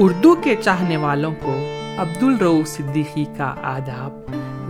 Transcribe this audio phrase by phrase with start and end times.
[0.00, 1.54] اردو کے چاہنے والوں کو
[1.98, 4.12] عبد الرو صدیقی کا آداب۔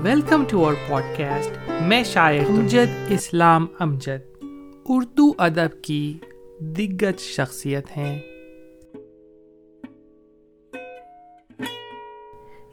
[0.04, 4.44] Welcome to our podcast میں شاعر امجد اسلام امجد۔
[4.88, 6.18] اردو ادب کی
[6.60, 8.18] دگج شخصیت ہیں۔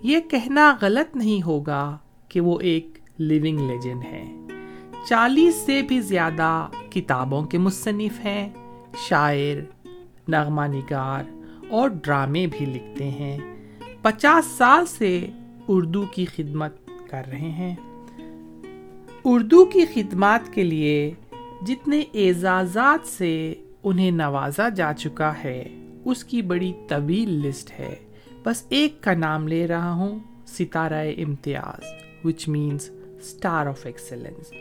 [0.04, 1.98] یہ کہنا غلط نہیں ہوگا
[2.30, 2.88] کہ وہ ایک
[3.18, 4.26] لیونگ لیجنڈ ہے
[5.10, 8.50] چالیس سے بھی زیادہ کتابوں کے مصنف ہیں۔
[8.98, 9.56] شاعر
[10.28, 11.35] نغمہ نگار
[11.70, 13.38] اور ڈرامے بھی لکھتے ہیں۔
[14.02, 15.28] پچاس سال سے
[15.68, 16.76] اردو کی خدمت
[17.10, 17.76] کر رہے ہیں۔
[19.26, 21.14] اردو کی خدمات کے لیے
[21.68, 27.96] جتنے اعزازات سے انہیں نوازا جا چکا ہے، اس کی بڑی طویل لسٹ ہے۔
[28.44, 31.84] بس ایک کا نام لے رہا ہوں، ستارہ امتیاز
[32.24, 32.90] which means
[33.22, 34.52] star of excellence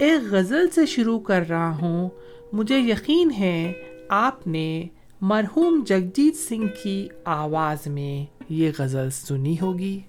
[0.00, 2.08] ایک غزل سے شروع کر رہا ہوں،
[2.52, 3.72] مجھے یقین ہے
[4.08, 4.84] آپ نے
[5.20, 10.00] مرحوم جگجیت سنگھ کی آواز میں یہ غزل سنی ہوگی۔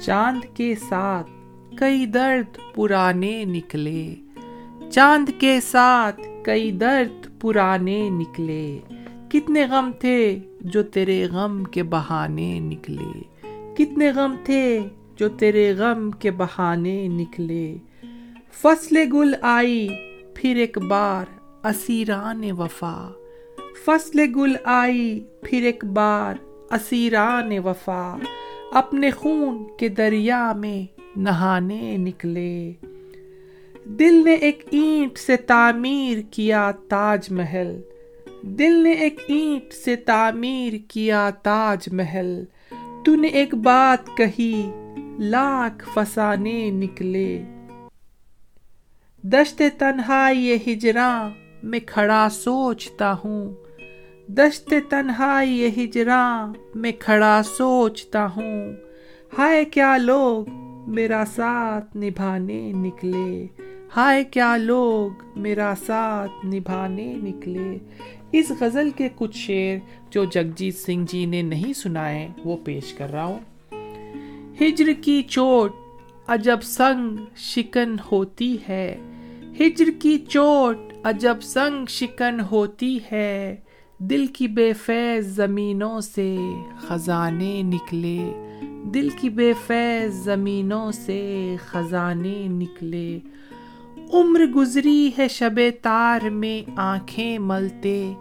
[0.00, 1.30] چاند کے ساتھ
[1.76, 4.14] کئی درد پرانے نکلے۔
[4.90, 8.78] چاند کے ساتھ کئی درد پرانے نکلے۔
[9.28, 13.22] کتنے غم تھے جو تیرے غم کے بہانے نکلے۔
[13.76, 14.80] کتنے غم تھے
[15.16, 17.76] جو تیرے غم کے بہانے نکلے۔
[18.52, 19.88] فصل گل آئی
[20.34, 21.24] پھر ایک بار
[21.64, 23.08] اسیران وفا۔
[23.84, 26.34] فصل گل آئی، پھر ایک بار
[26.70, 28.16] اسیران وفا۔
[28.72, 32.72] اپنے خون کے دریا میں نہانے نکلے۔
[33.84, 37.80] دل نے ایک اینٹ سے تعمیر کیا تاج محل۔
[38.42, 42.44] دل نے ایک اینٹ سے تعمیر کیا تاج محل۔
[43.04, 44.70] تو نے ایک بات کہی،
[45.18, 47.42] لاکھ فسانے نکلے۔
[49.26, 51.30] دشت تنہائی ہجراں
[51.62, 53.54] میں کھڑا سوچتا ہوں۔
[54.28, 58.72] دشت تنہائی ہجراں میں کھڑا سوچتا ہوں۔
[59.38, 60.46] ہائے کیا لوگ
[60.86, 63.46] میرا ساتھ نبھانے نکلے۔
[63.96, 67.78] ہائے کیا لوگ میرا ساتھ نبھانے نکلے۔
[68.32, 69.76] اس غزل کے کچھ شعر
[70.10, 73.40] جو جگجیت سنگھ جی نے نہیں سنائے، وہ پیش کر رہا ہوں۔
[74.60, 75.72] ہجر کی چوٹ
[76.26, 78.96] عجب سنگ شکن ہوتی ہے۔
[79.60, 83.56] ہجر کی چوٹ عجب سنگ شکن ہوتی ہے۔
[83.98, 86.36] دل کی بے فیض زمینوں سے
[86.78, 88.18] خزانے نکلے۔
[88.94, 93.18] دل کی بے فیض زمینوں سے خزانے نکلے۔
[94.12, 98.12] عمر گزری ہے شب تار میں آنکھیں ملتے۔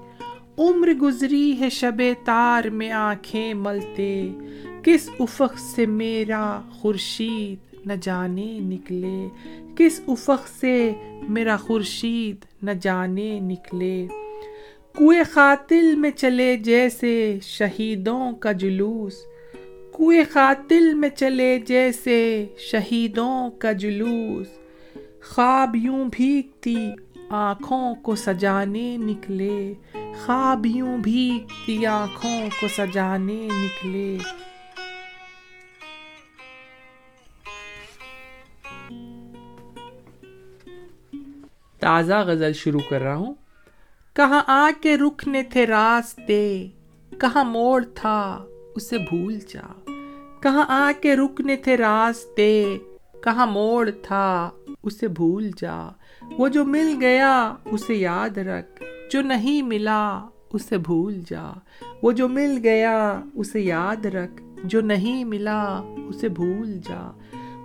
[0.58, 4.32] عمر گزری ہے شب تار میں آنکھیں ملتے۔
[4.84, 9.28] کس افق سے میرا خورشید نہ جانے نکلے۔
[9.76, 10.94] کس افق سے
[11.30, 14.08] میرا خورشید نہ جانے نکلے۔
[14.96, 19.14] کوئے قاتل میں چلے جیسے شہیدوں کا جلوس۔
[19.92, 24.48] کوئے قاتل میں چلے جیسے شہیدوں کا جلوس۔
[25.24, 26.90] خواب یوں بھیگتی
[27.30, 34.18] آنکھوں کو سجانے نکلے۔ خواب یوں بھیگتی آنکھوں کو سجانے نکلے۔
[41.84, 43.34] تازہ غزل شروع کر رہا ہوں۔
[44.14, 46.68] کہاں آ کے رکنے تھے راستے،
[47.20, 48.46] کہاں موڑ تھا
[48.76, 49.92] اسے بھول جا۔
[50.42, 52.78] کہاں آ کے رکنے تھے راستے،
[53.24, 54.50] کہاں موڑ تھا
[54.84, 55.90] اسے بھول جا۔
[56.38, 60.22] وہ جو مل گیا اسے یاد رکھ، جو نہیں ملا
[60.54, 61.52] اسے بھول جا۔
[62.02, 67.12] وہ جو مل گیا اسے یاد رکھ، جو نہیں ملا اسے بھول جا۔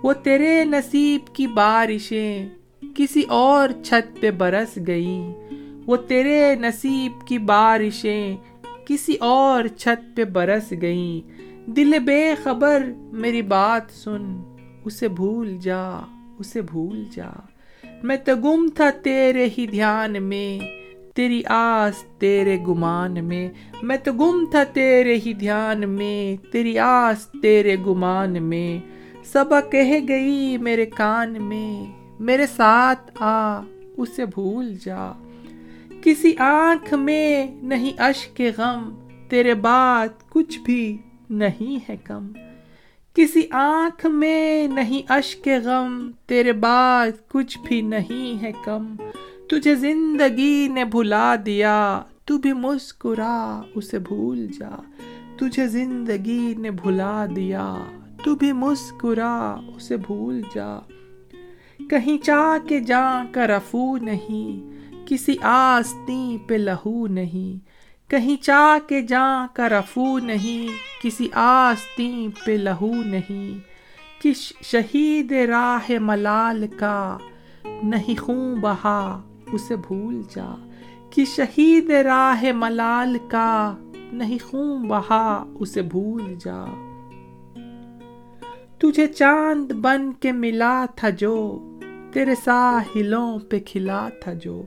[0.03, 2.49] وہ تیرے نصیب کی بارشیں
[2.95, 5.33] کسی اور چھت پہ برس گئیں
[5.85, 8.37] وہ تیرے نصیب کی بارشیں
[8.85, 11.39] کسی اور چھت پہ برس گئیں
[11.69, 14.41] دل بے خبر، میری بات سن،
[14.85, 15.87] اسے بھول جا،
[16.39, 17.29] اسے بھول جا۔
[18.03, 20.59] میں تو گم تھا تیرے ہی دھیان میں،
[21.15, 23.49] تیری آس تیرے گمان میں۔
[23.81, 28.79] میں تو گم تھا تیرے ہی دھیان میں، تیری آس تیرے گمان میں۔
[29.23, 33.61] سبا کہہ گئی میرے کان میں۔ میرے ساتھ آ،
[33.97, 35.11] اسے بھول جا۔
[36.01, 40.97] کسی آنکھ میں نہیں اشک غم، تیرے بات کچھ بھی
[41.29, 42.27] نہیں ہے کم۔
[43.13, 48.95] کسی آنکھ میں نہیں اشک غم، تیرے بعد کچھ بھی نہیں ہے کم۔
[49.49, 54.75] تجھے زندگی نے بھلا دیا، تو بھی مسکرا، اسے بھول جا۔
[55.37, 57.75] تجھے زندگی نے بھلا دیا،
[58.23, 60.79] تو بھی مسکرا، اسے بھول جا۔
[61.89, 64.69] کہیں چاہ کے جا کا رفو نہیں،
[65.07, 67.69] کسی آستی پہ لہو نہیں۔
[68.09, 70.67] کہیں چاہ کے جاں کا رفو نہیں،
[71.03, 73.59] کسی آستی پہ لہو نہیں۔
[74.21, 77.17] کس شہید راہ ملال کا
[77.83, 79.21] نہیں خون بہا،
[79.51, 80.55] اسے بھول جا۔
[81.09, 83.77] کہ شہید راہ ملال کا
[84.13, 86.65] نہیں خون بہا، اسے بھول جا۔
[88.77, 91.65] تجھے چاند بن کے ملا تھا جو
[92.13, 94.63] تیرے ساحلوں پہ کھلا تھا جو،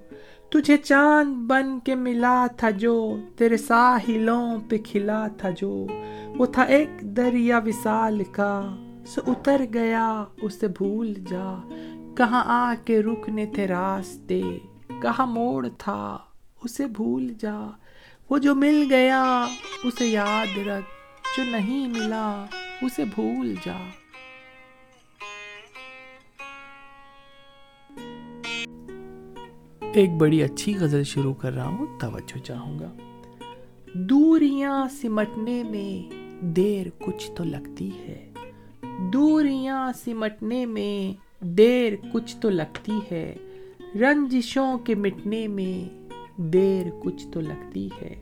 [0.50, 5.86] تجھے چاند بن کے ملا تھا جو، تیرے ساحلوں پہ کھلا تھا جو۔
[6.38, 11.54] وہ تھا ایک دریا وصال کا، سو اتر گیا، اسے بھول جا۔
[12.16, 14.42] کہاں آ کے رکنے تھے راستے؟
[15.02, 16.18] کہاں موڑ تھا؟
[16.64, 17.60] اسے بھول جا۔
[18.30, 19.46] وہ جو مل گیا،
[19.84, 20.84] اسے یاد رکھ۔
[21.36, 22.44] جو نہیں ملا،
[22.82, 24.01] اسے بھول جا۔
[29.94, 32.92] ایک بڑی اچھی غزل شروع کر رہا ہوں، توجہ چاہوں گا۔
[33.94, 38.32] دوریاں سمٹنے میں دیر کچھ تو لگتی ہے۔
[39.12, 43.34] دوریاں سمٹنے میں دیر کچھ تو لگتی ہے۔
[44.00, 48.14] رنجشوں کے مٹنے میں دیر کچھ تو لگتی ہے۔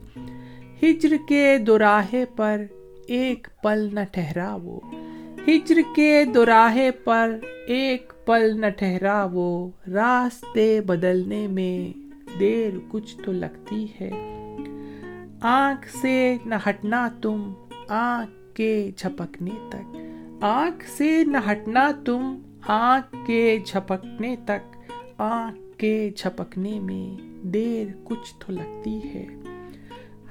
[0.83, 2.65] ہجر کے دوراہے پر
[3.07, 4.81] ایک پل نہ ٹھہرا وہ
[5.51, 11.99] ہجر کے دوراہے پر ایک پل نہ ٹھہرا وہ راستے بدلنے میں
[12.41, 14.11] دیر کچھ تو لگتی ہے۔
[15.41, 17.53] آنکھ سے نہ ہٹنا تم،
[17.89, 19.97] آنکھ کے جھپکنے تک۔
[20.41, 22.39] آنکھ سے نہ ہٹنا تم،
[22.69, 29.27] آنکھ کے جھپکنے تک۔ آنکھ کے جھپکنے میں دیر کچھ تو لگتی ہے۔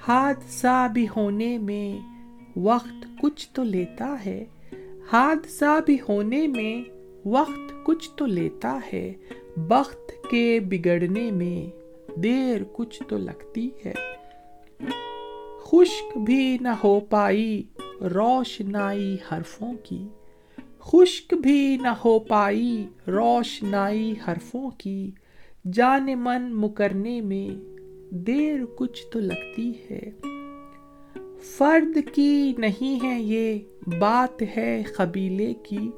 [0.08, 2.20] حادثہ بھی ہونے میں
[2.60, 4.46] وقت کچھ تو لیتا ہے۔
[5.12, 6.90] حادثہ بھی ہونے میں
[7.26, 9.14] وقت کچھ تو لیتا ہے،
[9.58, 11.80] بخت کے بگڑنے میں
[12.20, 13.94] دیر کچھ تو لگتی ہے۔
[15.60, 17.64] خشک بھی نہ ہو پائی
[18.02, 20.08] روشنائی حرفوں کی۔
[20.80, 25.12] خشک بھی نہ ہو پائی روشنائی حرفوں کی۔
[25.74, 27.50] جان من مکرنے میں
[28.14, 30.12] دیر کچھ تو لگتی ہے۔
[31.42, 35.92] فرد کی نہیں ہے یہ بات ہے قبیلے کی۔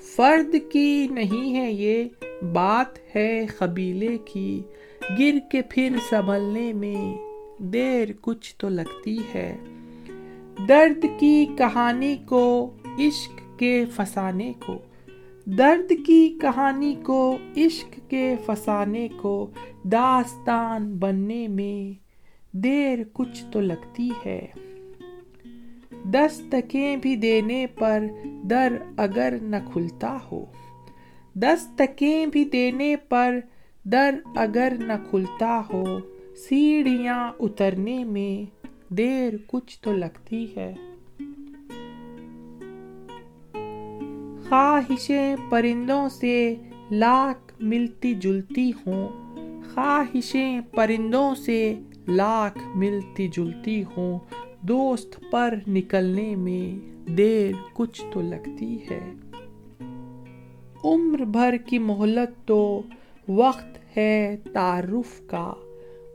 [0.00, 2.04] فرد کی نہیں ہے یہ،
[2.52, 4.62] بات ہے قبیلے کی۔
[5.18, 7.18] گر کے پھر سنبھلنے میں
[7.58, 9.56] دیر کچھ تو لگتی ہے۔
[10.68, 14.78] درد کی کہانی کو، عشق کے فسانے کو۔
[15.44, 19.50] درد کی کہانی کو، عشق کے فسانے کو۔
[19.84, 22.06] داستان بننے میں
[22.56, 24.46] دیر کچھ تو لگتی ہے۔
[26.12, 30.44] دستکیں بھی دینے پر در اگر نہ کھلتا ہو۔
[31.34, 33.38] دستکیں بھی دینے پر
[33.84, 35.84] در اگر نہ کھلتا ہو۔
[36.36, 38.56] سیڑھیاں اترنے میں
[38.92, 40.74] دیر کچھ تو لگتی ہے۔
[44.48, 46.54] خواہشیں پرندوں سے
[46.90, 49.08] لاکھ ملتی جلتی ہوں۔
[49.74, 51.74] خواہشیں پرندوں سے
[52.08, 54.18] لاکھ ملتی جلتی ہوں۔
[54.68, 59.12] دوست پر نکلنے میں دیر کچھ تو لگتی ہے۔
[60.84, 62.82] عمر بھر کی مہلت تو
[63.28, 65.52] وقت ہے تعارف کا۔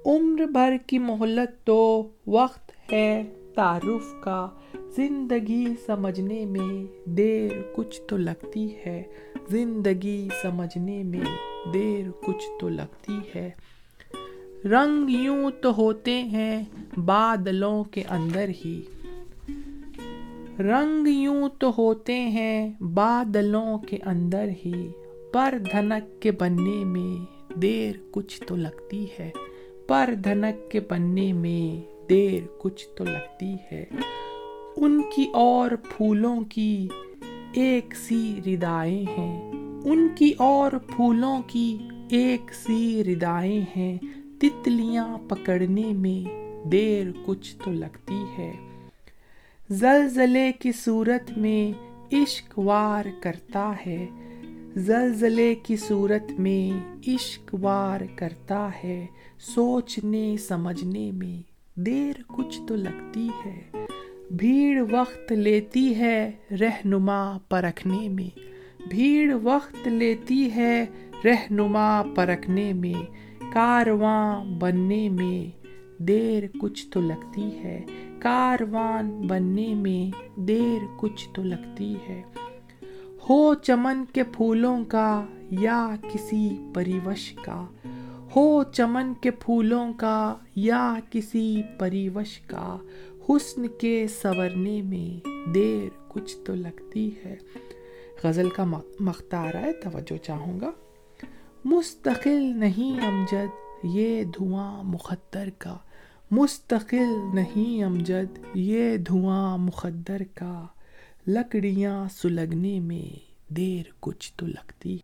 [0.06, 3.24] عمر بھر کی مہلت تو وقت ہے
[3.56, 4.50] تعارف کا۔
[4.96, 9.04] زندگی سمجھنے میں دیر کچھ تو لگتی ہے۔
[9.50, 11.38] زندگی سمجھنے میں
[11.74, 13.52] دیر کچھ تو لگتی ہے۔
[14.66, 16.64] رنگ یوں تو ہوتے ہیں
[16.98, 18.82] بادلوں کے اندر ہی۔
[20.60, 24.88] رنگ یوں تو ہوتے ہیں بادلوں کے اندر ہی۔
[25.34, 27.26] پر دھنک کے بننے میں
[27.60, 29.30] دیر کچھ تو لگتی ہے۔
[29.88, 33.86] پر دھنک کے بننے میں دیر کچھ تو لگتی ہے۔
[34.78, 36.88] ان کی اور پھولوں کی
[37.54, 39.52] ایک سی ردائیں ہیں۔
[39.86, 41.78] ان کی اور پھولوں کی
[42.10, 43.98] ایک سی ردائیں ہیں۔
[44.42, 46.30] تتلیاں پکڑنے میں
[46.68, 48.54] دیر کچھ تو لگتی ہے۔
[49.70, 54.08] زلزلے کی صورت میں عشق وار کرتا ہے۔
[54.76, 59.06] زلزلے کی صورت میں عشق وار کرتا ہے۔
[59.40, 63.62] سوچنے، سمجھنے میں دیر کچھ تو لگتی ہے۔
[64.32, 68.40] بھیڑ وقت لیتی ہے رہنما پرکھنے میں۔
[68.90, 70.86] بھیڑ وقت لیتی ہے
[71.26, 75.62] رہنما پرکھنے میں۔ کارواں بننے میں
[76.02, 77.82] دیر کچھ تو لگتی ہے۔
[78.20, 82.22] کاروان بننے میں دیر کچھ تو لگتی ہے۔
[83.30, 87.66] ہو چمن کے پھولوں کا یا کسی پریوش کا۔
[88.36, 92.78] ہو چمن کے پھولوں کا یا کسی پریوش کا۔
[93.30, 97.36] حسن کے سورنے میں دیر کچھ تو لگتی ہے۔
[98.24, 98.66] غزل کا
[99.00, 100.72] مختار ہے، توجہ چاہوں گا۔
[101.66, 105.78] مستقل نہیں امجد، یہ دھواں مخدر کا۔
[106.32, 110.66] مستقل نہیں امجد، یہ دھواں مخدر کا۔
[111.28, 114.98] لکڑیاں سلگنے میں دیر کچھ تو لگتی۔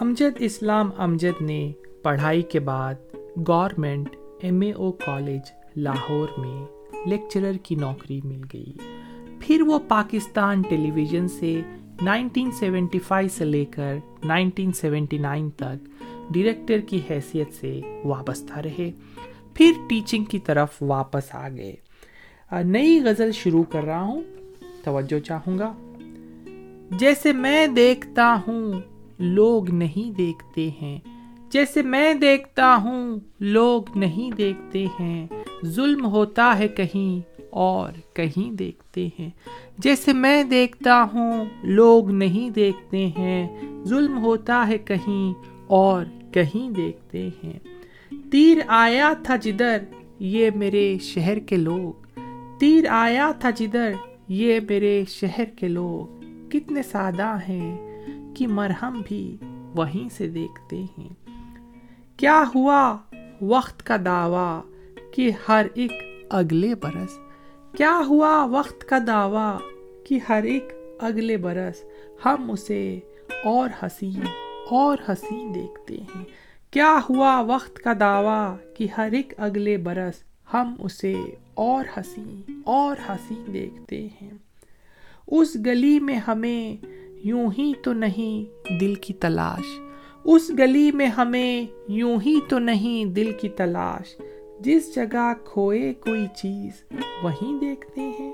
[0.00, 2.94] امجد اسلام امجد نے پڑھائی کے بعد
[3.48, 6.66] government M A O college Lahore میں
[7.06, 8.72] لیکچرر کی نوکری مل گئی۔
[9.40, 11.60] پھر وہ پاکستان ٹیلی ویژن سے
[12.02, 15.84] نائنٹین سیونٹی فائیو سے لے کر نائنٹین سیونٹی نائن تک
[16.30, 18.90] ڈائریکٹر کی حیثیت سے وابستہ رہے۔
[19.54, 21.74] پھر ٹیچنگ کی طرف واپس آ گئے۔
[22.64, 24.22] نئی غزل شروع کر رہا ہوں۔
[24.84, 25.72] توجہ چاہوں گا۔
[26.98, 28.72] جیسے میں دیکھتا ہوں،
[29.18, 30.98] لوگ نہیں دیکھتے ہیں۔
[31.50, 35.26] جیسے میں دیکھتا ہوں، لوگ نہیں دیکھتے ہیں۔
[35.64, 39.30] ظلم ہوتا ہے کہیں اور کہیں دیکھتے ہیں۔
[39.78, 45.34] جیسے میں دیکھتا ہوں، لوگ نہیں دیکھتے ہیں۔ ظلم ہوتا ہے کہیں
[45.66, 47.58] اور کہیں دیکھتے ہیں۔
[48.30, 49.78] تیر آیا تھا جدھر
[50.18, 52.20] یہ میرے شہر کے لوگ۔
[52.58, 53.92] تیر آیا تھا جدھر
[54.28, 57.78] یہ میرے شہر کے لوگ۔ کتنے سادہ ہیں
[58.34, 59.36] کی مرہم بھی
[59.76, 61.19] وہیں سے دیکھتے ہیں۔
[62.20, 62.96] کیا ہوا
[63.42, 64.60] وقت کا دعویٰ
[65.12, 65.92] کہ ہر ایک
[66.30, 67.18] اگلے برس؟
[67.76, 69.58] کیا ہوا وقت کا دعویٰ
[70.04, 70.64] کہ ہر ایک
[71.00, 71.84] اگلے برس
[72.24, 73.00] ہم اسے
[73.44, 74.20] اور حسین
[74.70, 76.24] اور حسین دیکھتے ہیں؟
[76.70, 80.14] کیا ہوا وقت کا دعویٰ کہ ہر ایک اگلے برس
[80.54, 81.14] ہم اسے
[81.54, 84.30] اور حسین اور حسین دیکھتے ہیں؟
[85.26, 86.86] اس گلی میں ہمیں
[87.24, 89.80] یوں ہی تو نہیں دل کی تلاش
[90.24, 94.20] اس گلی میں ہمیں یوں ہی تو نہیں دل کی تلاش،
[94.60, 96.84] جس جگہ کھوئے کوئی چیز،
[97.22, 98.32] وہیں دیکھتے ہیں۔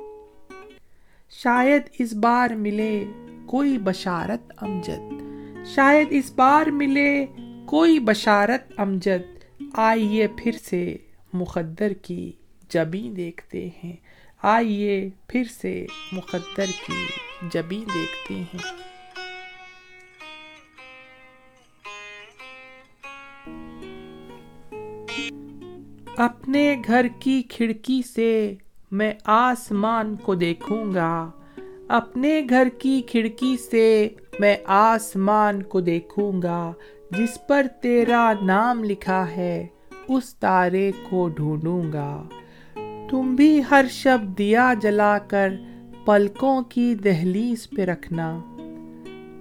[1.31, 3.05] شاید اس بار ملے
[3.47, 5.13] کوئی بشارت امجد۔
[5.67, 7.27] شاید اس بار ملے
[7.67, 10.97] کوئی بشارت امجد۔ آئیے پھر سے
[11.33, 12.33] مقدر کی
[12.69, 13.97] جبیں دیکھتے ہیں۔
[14.43, 17.07] آئیے پھر سے مقدر کی
[17.53, 18.86] جبیں دیکھتے ہیں۔
[26.17, 28.55] اپنے گھر کی کھڑکی سے
[28.91, 31.31] میں آسمان کو دیکھوں گا
[31.89, 34.09] اپنے گھر کی کھڑکی سے
[34.39, 36.73] میں آسمان کو دیکھوں گا
[37.11, 39.67] جس پر تیرا نام لکھا ہے،
[40.09, 42.23] اس تارے کو ڈھونڈوں گا
[43.11, 45.53] تم بھی ہر شب دیا جلا کر
[46.05, 48.39] پلکوں کی دہلیز پہ رکھنا۔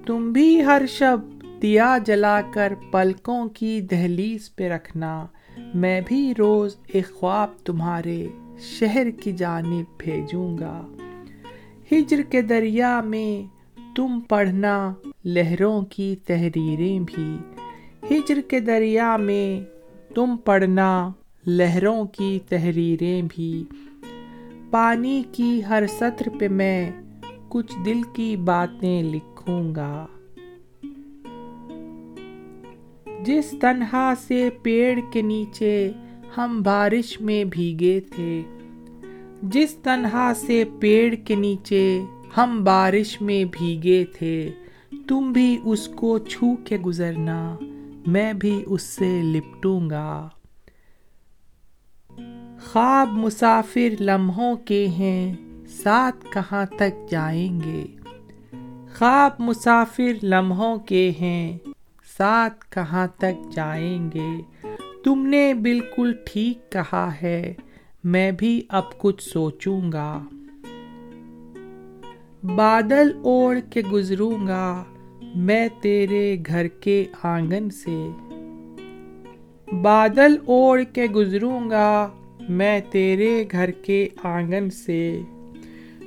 [0.06, 1.18] تم بھی ہر شب
[1.62, 5.26] دیا جلا کر پلکوں کی دہلیز پہ رکھنا۔
[5.74, 8.28] میں بھی روز ایک خواب تمہارے
[8.60, 10.82] شہر کی جانب بھیجوں گا۔
[11.92, 13.56] ہجر کے دریا میں
[13.96, 14.94] تم پڑھنا
[15.26, 17.38] لہروں کی تحریریں بھی۔
[18.12, 19.62] ہجر کے دریا میں
[20.16, 21.12] تم پڑھنا
[21.48, 23.64] لہروں کی تحریریں بھی۔
[24.72, 26.92] پانی کی ہر سطر پہ میں
[27.50, 30.08] کچھ دل کی باتیں لکھوں گا۔
[33.26, 35.92] جس تنہا سے پیڑ کے نیچے
[36.38, 38.42] ہم بارش میں بھیگے تھے۔
[39.44, 42.02] جس تنہا سے پیڑ کے نیچے
[42.38, 44.52] ہم بارش میں بھیگے تھے۔
[45.08, 47.58] تم بھی اس کو چھو کے گزرنا،
[48.08, 50.30] میں بھی اس سے لپٹوں گا۔
[52.66, 55.36] خواب مسافر لمحوں کے ہیں،
[55.68, 57.86] ساتھ کہاں تک جائیں گے؟
[58.98, 61.58] خواب مسافر لمحوں کے ہیں
[62.18, 64.42] ساتھ کہاں تک جائیں گے؟
[65.04, 67.54] تم نے بالکل ٹھیک کہا ہے،
[68.04, 70.24] میں بھی اب کچھ سوچوں گا۔
[72.44, 74.84] بادل اوڑھ کے گزروں گا،
[75.36, 78.10] میں تیرے گھر کے آنگن سے۔
[79.82, 82.10] بادل اوڑھ کے گزروں گا،
[82.50, 85.22] میں تیرے گھر کے آنگن سے۔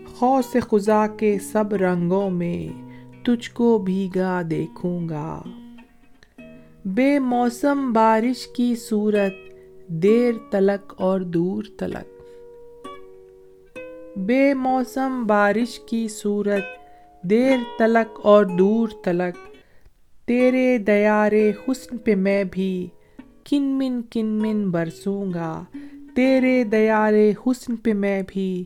[0.07, 2.83] خوش خزا کے سب رنگوں میں
[3.25, 5.43] تجھ کو بھیگا دیکھوں گا۔
[6.85, 9.35] بے موسم بارش کی صورت،
[9.87, 12.23] دیر تلک اور دور تلک۔
[14.19, 16.65] بے موسم بارش کی صورت،
[17.23, 19.39] دیر تلک اور دور تلک۔
[20.27, 22.87] تیرے دیارے حسن پہ میں بھی
[23.51, 25.65] کن من کن من برسوں گا۔
[26.15, 28.65] تیرے دیارے حسن پہ میں بھی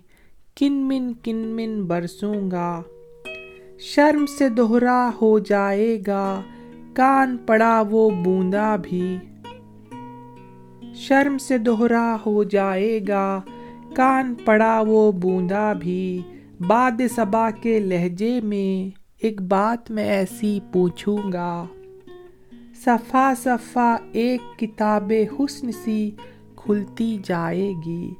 [0.57, 2.83] کن من کن من برسوں گا۔
[3.79, 6.43] شرم سے دوہرا ہو جائے گا۔
[6.95, 9.19] کان پڑا وہ بوندا بھی۔
[10.95, 13.41] شرم سے دوہرا ہو جائے گا،
[13.95, 16.23] کان پڑا وہ بوندا بھی۔
[16.61, 21.67] باد صبا کے لہجے میں ایک بات میں ایسی پوچھوں گا۔
[22.85, 26.11] صفا صفا ایک کتاب حسن سی
[26.57, 28.15] کھلتی جائے گی۔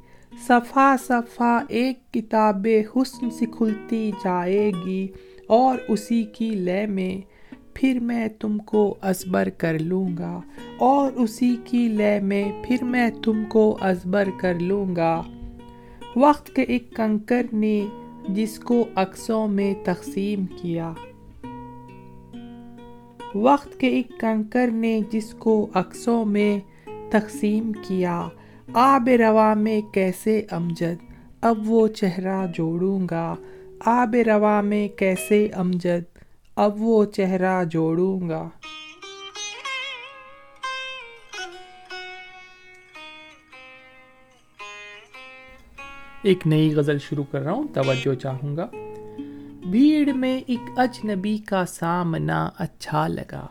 [0.47, 5.07] صفا صفا ایک کتاب حسن سی کھلتی جائے گی
[5.47, 7.32] اور اسی کی لے میں
[7.73, 10.41] پھر میں تم کو ازبر کر لوں گا،
[10.77, 15.21] اور اسی کی لے میں پھر میں تم کو ازبر کر لوں گا۔
[16.15, 17.85] وقت کے ایک کنکر نے
[18.29, 20.93] جس کو اکسوں میں تقسیم کیا۔
[23.35, 26.59] وقت کے ایک کنکر نے جس کو اکسوں میں
[27.09, 28.27] تقسیم کیا۔
[28.73, 31.03] آب روا میں کیسے امجد؟
[31.41, 33.35] اب وہ چہرہ جوڑوں گا۔
[33.85, 36.12] آب روا میں کیسے امجد؟
[36.55, 38.49] اب وہ چہرہ جوڑوں گا۔
[46.23, 48.67] ایک نئی غزل شروع کر رہا ہوں، توجہ چاہوں گا۔
[49.71, 53.47] بھیڑ میں ایک اجنبی کا سامنا اچھا لگا۔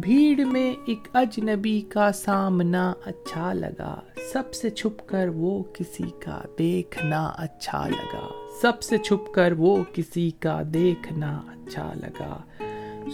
[0.00, 4.00] بھیڑ میں ایک اجنبی کا سامنا اچھا لگا۔
[4.32, 8.28] سب سے چھپ کر وہ کسی کا دیکھنا اچھا لگا۔
[8.62, 12.36] سب سے چھپ کر وہ کسی کا دیکھنا اچھا لگا۔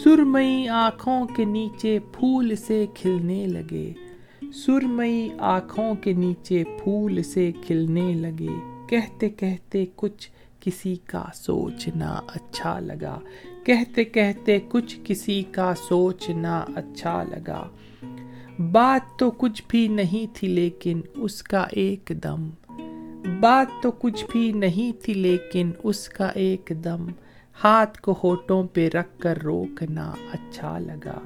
[0.05, 3.93] سرمئی آنکھوں کے نیچے پھول سے کھلنے لگے۔
[4.55, 12.79] سرمئی آنکھوں کے نیچے پھول سے کھلنے لگے۔ کہتے کہتے کچھ کسی کا سوچنا اچھا
[12.79, 13.19] لگا۔
[13.65, 17.69] کہتے کہتے کچھ کسی کا سوچنا اچھا لگا۔
[18.59, 22.51] بات تو کچھ بھی نہیں تھی لیکن اس کا ایک دم۔
[23.41, 27.07] بات تو کچھ بھی نہیں تھی لیکن اس کا ایک دم۔
[27.65, 31.19] ہاتھ کو ہوٹوں پہ رکھ کر روکنا اچھا لگا۔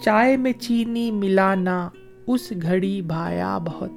[0.00, 1.88] چائے میں چینی ملانا
[2.26, 3.90] اس گھڑی بھایا بہت۔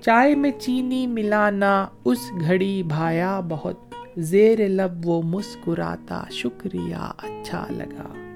[0.00, 3.87] چائے میں چینی ملانا اس گھڑی بھایا بہت۔
[4.20, 8.34] زیر لب وہ مسکراتا، شکریہ اچھا لگا۔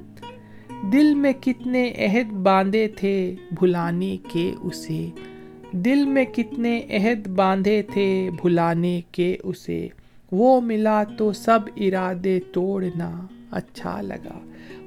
[0.92, 5.08] دل میں کتنے عہد باندھے تھے بھلانے کے اسے۔
[5.72, 9.88] دل میں کتنے عہد باندھے تھے بھلانے کے اسے۔
[10.32, 14.38] وہ ملا تو سب ارادے توڑنا اچھا لگا۔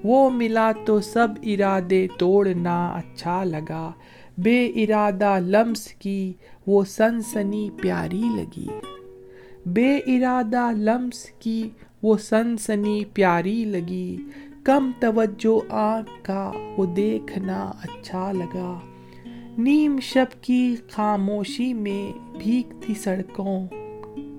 [0.04, 3.92] وہ ملا تو سب ارادے توڑنا اچھا لگا۔
[4.38, 6.34] بے ارادہ لمس کی
[6.68, 8.68] وہ سنسنی پیاری لگی۔
[9.66, 11.70] بے ارادہ لمس کی
[12.04, 14.18] وہ سنسنی پیاری لگی۔
[14.64, 18.80] کم توجہ آنکھ کا وہ دیکھنا اچھا لگا۔
[19.58, 23.68] نیم شب کی خاموشی میں بھیگتی سڑکوں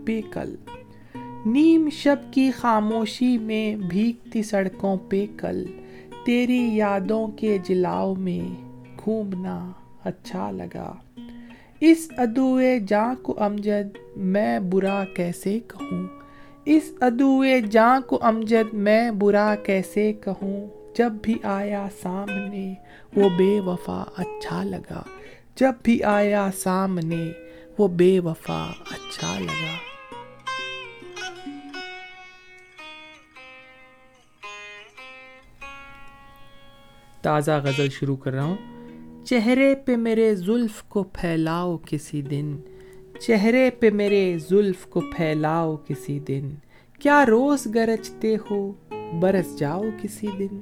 [0.04, 0.54] پہ کل۔
[1.46, 5.66] نیم شب کی خاموشی میں بھیگتی سڑکوں پہ کل۔
[6.26, 8.54] تیری یادوں کے جلاؤ میں
[9.04, 9.72] گھومنا
[10.04, 10.94] اچھا لگا۔
[11.80, 16.06] اس ادوئے جاں کو امجد میں برا کیسے کہوں؟
[16.64, 22.74] اس ادوئے جاں کو امجد میں برا کیسے کہوں؟ جب بھی آیا سامنے،
[23.16, 25.02] وہ بے وفا اچھا لگا۔
[25.56, 27.32] جب بھی آیا سامنے،
[27.78, 29.76] وہ بے وفا اچھا لگا۔
[37.22, 38.75] تازہ غزل شروع کر رہا ہوں۔
[39.26, 42.56] چہرے پہ میرے زلف کو پھیلاؤ کسی دن۔
[43.20, 46.48] چہرے پہ میرے زلف کو پھیلاؤ کسی دن۔
[47.00, 48.72] کیا روز گرجتے ہو،
[49.20, 50.60] برس جاؤ کسی دن۔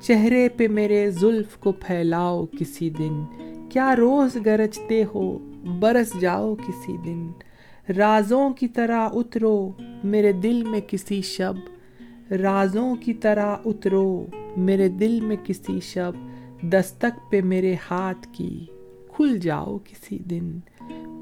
[0.00, 3.24] چہرے پہ میرے زلف کو پھیلاؤ کسی دن۔
[3.70, 5.38] کیا روز گرجتے ہو،
[5.80, 7.30] برس جاؤ کسی دن۔
[7.96, 9.72] رازوں کی طرح اترو
[10.04, 11.54] میرے دل میں کسی شب۔
[12.30, 14.26] رازوں کی طرح اترو
[14.56, 16.12] میرے دل میں کسی شب۔
[16.62, 18.66] دستک پہ میرے ہاتھ کی،
[19.08, 20.58] کھل جاؤ کسی دن۔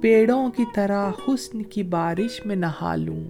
[0.00, 3.24] پیڑوں کی طرح حسن کی بارش میں نہا لوں۔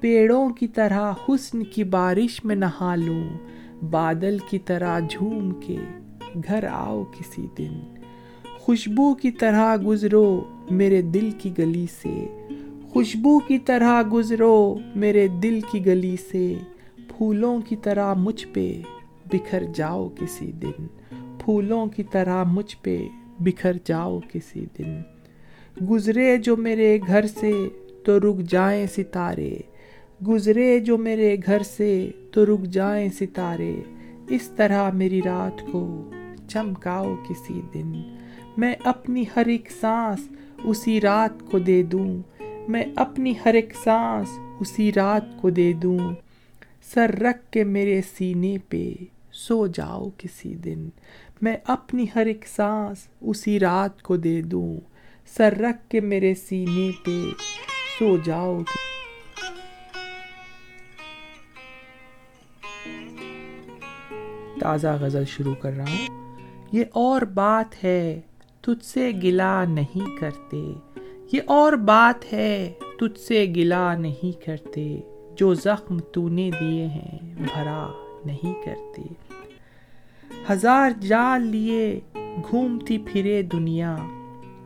[0.00, 3.24] پیڑوں کی طرح حسن کی بارش میں نہا لوں۔
[3.90, 5.76] بادل کی طرح جھوم کے
[6.48, 7.94] گھر آؤ کسی دن۔
[8.58, 12.44] خوشبو کی طرح گزرو میرے دل کی گلی سے۔
[12.88, 16.54] خوشبو کی طرح گزرو میرے دل کی گلی سے۔
[17.08, 18.80] پھولوں کی طرح مجھ پہ
[19.32, 20.86] بکھر جاؤ کسی دن۔
[21.48, 23.08] پھولوں کی طرح مجھ پہ
[23.40, 25.00] بکھر جاؤ کسی دن۔
[25.90, 27.52] گزرے جو میرے گھر سے
[28.04, 29.58] تو رک جائیں ستارے۔
[30.26, 33.76] گزرے جو میرے گھر سے تو رک جائیں ستارے۔
[34.28, 36.10] اس طرح میری رات کو
[36.48, 37.92] چمکاؤ کسی دن۔
[38.56, 40.28] میں اپنی ہر ایک سانس
[40.64, 42.22] اسی رات کو دے دوں۔
[42.68, 44.28] میں اپنی ہر ایک سانس
[44.60, 46.12] اسی رات کو دے دوں۔
[46.94, 48.92] سر رکھ کے میرے سینے پہ
[49.32, 50.88] سو جاؤ کسی دن۔
[51.42, 54.76] میں اپنی ہر ایک سانس اسی رات کو دے دوں۔
[55.36, 57.10] سر رکھ کے میرے سینے پہ
[57.98, 58.58] سو جاؤ۔
[64.60, 66.36] تازہ غزل شروع کر رہا ہوں۔
[66.72, 68.20] یہ اور بات ہے،
[68.60, 70.72] تجھ سے گلا نہیں کرتے۔
[71.32, 75.00] یہ اور بات ہے، تجھ سے گلا نہیں کرتے۔
[75.36, 77.88] جو زخم تو نے دیے ہیں، بھرا
[78.24, 79.27] نہیں کرتے۔
[80.50, 82.00] ہزار جال لیے
[82.50, 83.96] گھومتی پھرے دنیا،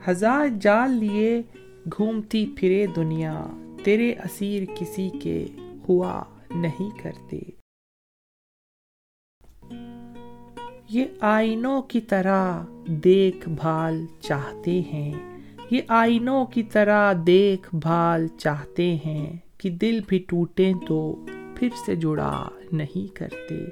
[0.09, 1.43] ہزار جال لیے
[1.97, 3.47] گھومتی پھرے دنیا،
[3.85, 5.47] تیرے اسیر کسی کے
[5.89, 6.23] ہوا
[6.55, 7.41] نہیں کرتے۔
[10.91, 15.13] یہ آئینوں کی طرح دیکھ بھال چاہتے ہیں،
[15.71, 21.25] یہ آئینوں کی طرح دیکھ بھال چاہتے ہیں کہ دل بھی ٹوٹیں تو
[21.57, 23.65] پھر سے جڑا نہیں کرتے۔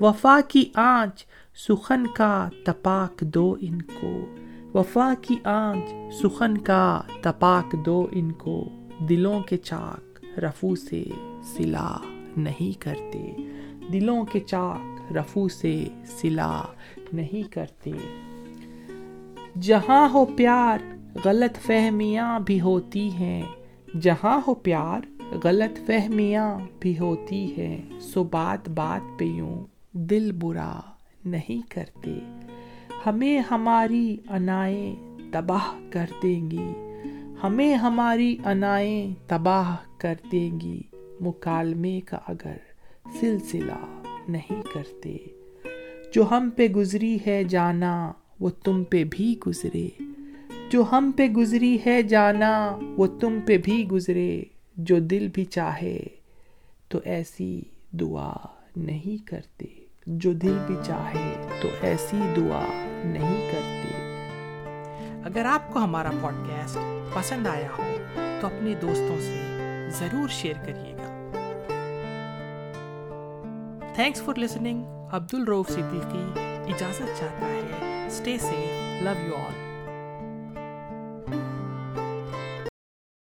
[0.00, 1.26] وفا کی آنچ
[1.68, 4.26] سخن کا تپاک دو ان کو۔
[4.74, 8.68] وفا کی آنچ سخن کا تپاک دو ان کو۔
[9.08, 11.04] دلوں کے چاک رفو سے
[11.42, 11.96] سلا
[12.36, 13.32] نہیں کرتے۔
[13.92, 16.62] دلوں کے چاک رفو سے سلا
[17.12, 17.90] نہیں کرتے۔
[19.60, 20.78] جہاں ہو پیار
[21.24, 23.42] غلط فہمیاں بھی ہوتی ہیں،
[24.00, 25.13] جہاں ہو پیار
[25.44, 30.80] غلط فہمیاں بھی ہوتی ہیں، سو بات بات پہ یوں دل برا
[31.24, 32.18] نہیں کرتے۔
[33.06, 34.94] ہمیں ہماری انائیں
[35.32, 36.72] تباہ کر دیں گی۔
[37.42, 40.82] ہمیں ہماری انائیں تباہ کر دیں گی۔
[41.20, 42.56] مکالمے کا اگر
[43.20, 45.16] سلسلہ نہیں کرتے۔
[46.14, 49.88] جو ہم پہ گزری ہے جانا، وہ تم پہ بھی گزرے۔
[50.70, 54.42] جو ہم پہ گزری ہے جانا، وہ تم پہ بھی گزرے۔
[54.76, 56.00] جو دل بھی چاہے
[56.88, 58.32] تو ایسی دعا
[58.76, 59.66] نہیں کرتے۔
[60.06, 62.66] جو دل بھی چاہے تو ایسی دعا
[63.04, 63.94] نہیں کرتے۔
[65.24, 66.78] اگر آپ کو ہمارا پوڈ کاسٹ
[67.14, 67.82] پسند آیا ہو
[68.40, 69.58] تو اپنے دوستوں سے
[69.90, 71.30] ضرور شیئر کریے گا۔
[73.94, 76.40] تھینکس فار لسننگ عبد الروف صدیقی
[76.74, 79.63] اجازت چاہتا ہے۔ Stay safe love you all